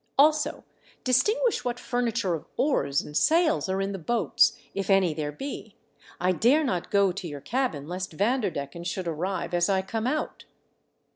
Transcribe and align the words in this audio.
Also 0.17 0.63
distinguish 1.03 1.63
what 1.63 1.77
furni 1.77 2.11
ture 2.11 2.33
of 2.33 2.47
oars 2.57 3.01
and 3.03 3.15
sails 3.15 3.69
are 3.69 3.79
in 3.79 3.91
the 3.91 3.99
boats— 3.99 4.57
if 4.73 4.89
any 4.89 5.13
there 5.13 5.31
be. 5.31 5.75
I 6.19 6.31
dare 6.31 6.63
not 6.63 6.89
go 6.89 7.11
to 7.11 7.27
your 7.27 7.39
cabin 7.41 7.87
lest 7.87 8.13
Vanderdecken 8.17 8.83
should 8.83 9.07
arrive 9.07 9.53
as 9.53 9.69
I 9.69 9.83
come 9.83 10.07
out." 10.07 10.45